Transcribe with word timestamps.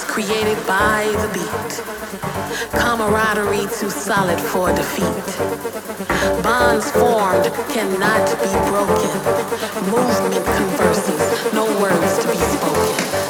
is 0.00 0.10
created 0.10 0.56
by 0.66 1.04
the 1.22 1.28
beat. 1.34 1.72
Camaraderie 2.80 3.66
too 3.78 3.90
solid 3.90 4.38
for 4.38 4.72
defeat. 4.72 5.26
Bonds 6.42 6.90
formed 6.92 7.46
cannot 7.68 8.26
be 8.40 8.52
broken. 8.70 9.10
Movement 9.90 10.44
converses, 10.56 11.52
no 11.52 11.64
words 11.80 12.18
to 12.18 12.28
be 12.28 12.38
spoken. 12.38 13.29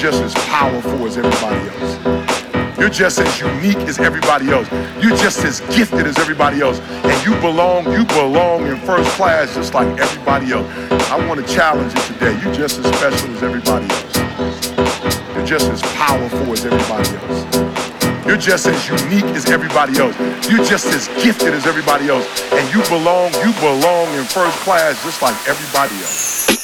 Just 0.00 0.22
as 0.22 0.32
powerful 0.46 1.06
as 1.06 1.18
everybody 1.18 1.68
else. 1.68 2.78
You're 2.78 2.88
just 2.88 3.18
as 3.18 3.38
unique 3.38 3.76
as 3.86 3.98
everybody 3.98 4.50
else. 4.50 4.66
You're 5.02 5.14
just 5.18 5.44
as 5.44 5.60
gifted 5.76 6.06
as 6.06 6.18
everybody 6.18 6.62
else. 6.62 6.80
And 6.80 7.26
you 7.26 7.38
belong, 7.42 7.84
you 7.92 8.06
belong 8.06 8.66
in 8.66 8.78
first 8.78 9.10
class 9.10 9.54
just 9.54 9.74
like 9.74 9.86
everybody 10.00 10.52
else. 10.52 10.66
I 11.10 11.28
want 11.28 11.46
to 11.46 11.54
challenge 11.54 11.92
you 11.94 12.00
today. 12.14 12.32
You're 12.42 12.54
just 12.54 12.78
as 12.78 12.86
special 12.96 13.30
as 13.36 13.42
everybody 13.42 13.84
else. 13.90 15.36
You're 15.36 15.44
just 15.44 15.68
as 15.68 15.82
powerful 15.82 16.50
as 16.50 16.64
everybody 16.64 17.10
else. 17.18 18.26
You're 18.26 18.38
just 18.38 18.66
as 18.68 18.88
unique 18.88 19.36
as 19.36 19.50
everybody 19.50 19.98
else. 19.98 20.18
You're 20.48 20.64
just 20.64 20.86
as 20.86 21.08
gifted 21.22 21.52
as 21.52 21.66
everybody 21.66 22.08
else. 22.08 22.26
And 22.52 22.66
you 22.74 22.82
belong, 22.88 23.34
you 23.44 23.52
belong 23.60 24.08
in 24.14 24.24
first 24.24 24.56
class 24.60 25.04
just 25.04 25.20
like 25.20 25.36
everybody 25.46 25.94
else. 25.96 26.59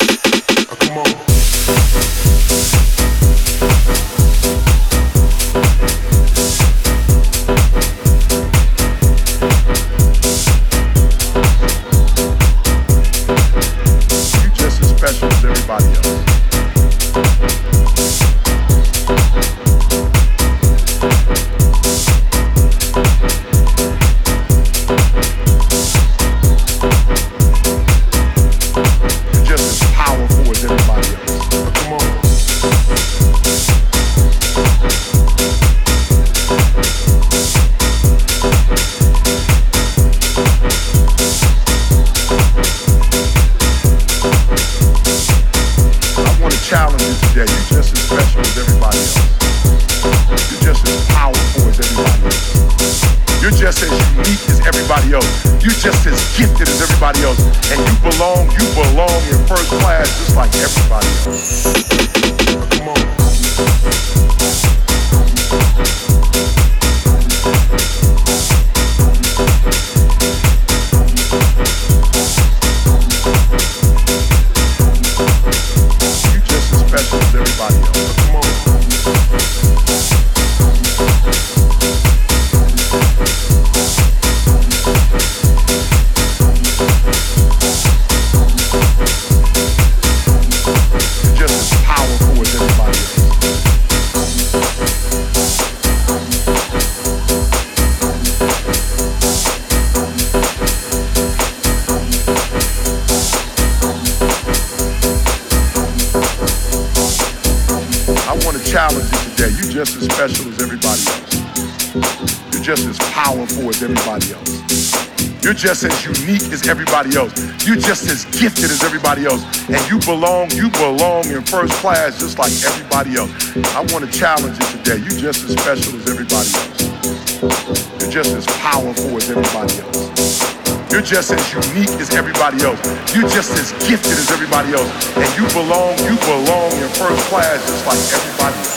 Just 115.67 115.83
as 115.83 116.23
unique 116.23 116.47
as 116.55 116.69
everybody 116.69 117.17
else. 117.17 117.35
You're 117.67 117.75
just 117.75 118.07
as 118.07 118.25
gifted 118.39 118.71
as 118.71 118.85
everybody 118.85 119.27
else. 119.27 119.43
And 119.67 119.83
you 119.91 119.99
belong, 120.07 120.49
you 120.53 120.71
belong 120.71 121.27
in 121.27 121.43
first 121.43 121.73
class 121.83 122.21
just 122.21 122.39
like 122.39 122.55
everybody 122.63 123.17
else. 123.17 123.35
I 123.75 123.83
want 123.91 124.07
to 124.07 124.11
challenge 124.17 124.55
you 124.63 124.67
today. 124.79 124.99
You're 125.03 125.19
just 125.19 125.43
as 125.43 125.59
special 125.59 125.99
as 125.99 126.07
everybody 126.07 126.47
else. 126.55 127.99
You're 127.99 128.15
just 128.15 128.31
as 128.31 128.47
powerful 128.63 129.17
as 129.17 129.29
everybody 129.29 129.75
else. 129.83 130.93
You're 130.93 131.03
just 131.03 131.33
as 131.33 131.43
unique 131.51 131.91
as 131.99 132.15
everybody 132.15 132.63
else. 132.63 132.79
You're 133.13 133.29
just 133.29 133.51
as 133.59 133.73
gifted 133.91 134.15
as 134.23 134.31
everybody 134.31 134.73
else. 134.73 135.17
And 135.19 135.27
you 135.35 135.51
belong, 135.51 135.99
you 136.07 136.15
belong 136.31 136.71
in 136.79 136.89
first 136.95 137.27
class 137.27 137.59
just 137.67 137.85
like 137.85 137.99
everybody 138.15 138.55
else. 138.55 138.76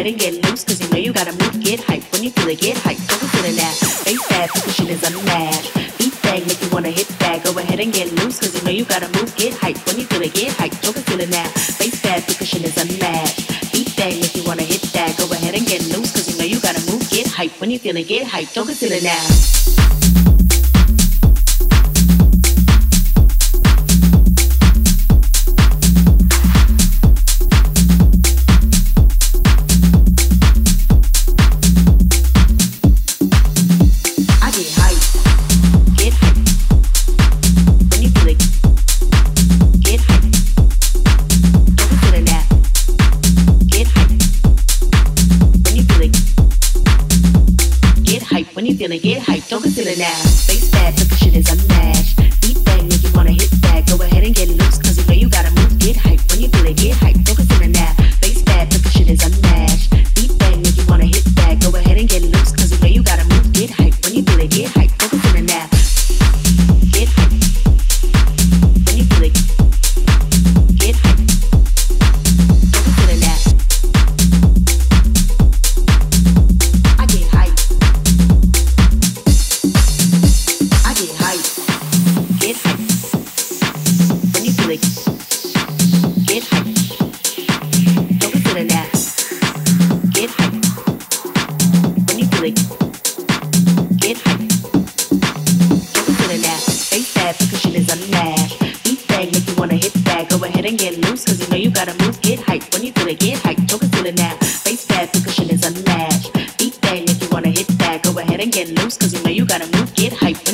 ahead 0.00 0.12
and 0.12 0.18
get 0.18 0.48
loose, 0.48 0.64
cause 0.64 0.80
you 0.80 0.88
know 0.88 0.96
you 0.96 1.12
gotta 1.12 1.32
move, 1.32 1.60
get 1.62 1.80
hype. 1.80 2.02
When 2.12 2.24
you 2.24 2.30
feel 2.30 2.48
it, 2.48 2.60
get 2.60 2.76
hype. 2.78 2.96
So 2.96 3.16
feel 3.20 3.28
feeling 3.28 3.56
that. 3.56 3.74
Face 3.74 4.28
bad, 4.28 4.48
position 4.48 4.88
is 4.88 5.02
is 5.02 5.02
unmatched. 5.04 5.74
Beat 5.98 6.16
bang, 6.22 6.46
make 6.46 6.62
you 6.62 6.70
wanna 6.70 6.88
hit 6.88 7.06
back. 7.18 7.44
Go 7.44 7.52
ahead 7.58 7.80
and 7.80 7.92
get 7.92 8.10
loose, 8.12 8.40
cause 8.40 8.56
you 8.56 8.64
know 8.64 8.70
you 8.70 8.86
gotta 8.86 9.08
move, 9.08 9.34
get 9.36 9.52
hype. 9.52 9.76
When 9.86 9.98
you 9.98 10.06
feel 10.06 10.22
it, 10.22 10.32
get 10.32 10.56
hype. 10.56 10.72
So 10.72 10.92
feel 10.92 11.02
feeling 11.02 11.30
that. 11.30 11.48
Face 11.52 12.00
bad, 12.00 12.24
position 12.24 12.64
is 12.64 12.76
is 12.76 12.76
unmatched. 12.80 13.72
Beat 13.72 13.94
bang, 13.96 14.18
make 14.20 14.34
you 14.34 14.44
wanna 14.44 14.62
hit 14.62 14.80
back. 14.94 15.18
Go 15.18 15.30
ahead 15.32 15.54
and 15.54 15.66
get 15.66 15.82
loose, 15.92 16.12
cause 16.12 16.32
you 16.32 16.38
know 16.38 16.48
you 16.48 16.60
gotta 16.60 16.80
move, 16.90 17.04
get 17.10 17.26
hype. 17.26 17.52
When 17.60 17.70
you 17.70 17.78
feel 17.78 17.96
it, 17.96 18.08
get 18.08 18.26
hype. 18.26 18.48
Don't 18.54 18.70
it 18.70 19.02
now. 19.04 20.29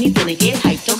you're 0.06 0.14
gonna 0.14 0.34
get 0.34 0.56
hyped. 0.58 0.88
up. 0.92 0.95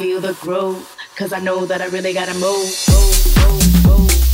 feel 0.00 0.18
the 0.18 0.32
growth, 0.40 0.96
cause 1.14 1.30
I 1.30 1.40
know 1.40 1.66
that 1.66 1.82
I 1.82 1.86
really 1.88 2.14
gotta 2.14 2.32
move. 2.32 2.72
move, 2.88 3.84
move, 3.84 3.98
move. 3.98 4.29